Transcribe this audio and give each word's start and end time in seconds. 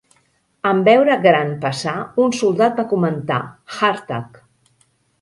En 0.69 0.79
veure 0.87 1.17
Grant 1.25 1.53
passar, 1.67 1.95
un 2.25 2.35
soldat 2.41 2.83
va 2.83 2.89
comentar: 2.97 3.41
"Hardtack". 3.79 4.47